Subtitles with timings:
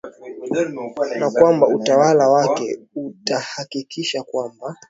[1.19, 4.75] na kwamba utawala wake utahakikisha kwamba